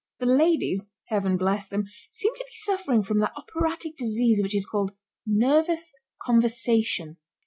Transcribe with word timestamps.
The 0.17 0.25
ladies, 0.25 0.89
Heaven 1.09 1.37
bless 1.37 1.67
them! 1.67 1.85
seemed 2.11 2.35
to 2.37 2.45
be 2.47 2.55
suffering 2.55 3.03
from 3.03 3.19
that 3.19 3.33
operatic 3.35 3.95
disease 3.97 4.41
which 4.41 4.55
is 4.55 4.65
called 4.65 4.93
nervous 5.27 5.93
conversation. 6.19 7.17